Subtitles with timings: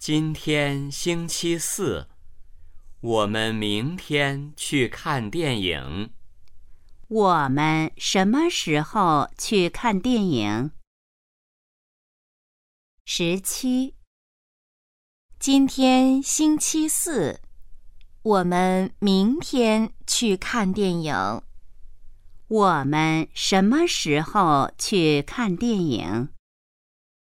[0.00, 2.08] 今天星期四
[3.02, 6.14] 我们明天去看电影。
[7.08, 10.70] 我们什么时候去看电影？
[13.04, 13.94] 十七。
[15.38, 17.42] 今天星期四
[18.22, 21.42] 我们明天去看电影。
[22.48, 26.30] 我们什么时候去看电影？